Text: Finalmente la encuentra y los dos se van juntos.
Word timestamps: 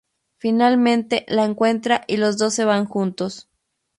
Finalmente 0.39 1.25
la 1.27 1.45
encuentra 1.45 2.03
y 2.07 2.17
los 2.17 2.39
dos 2.39 2.55
se 2.55 2.65
van 2.65 2.85
juntos. 2.85 3.49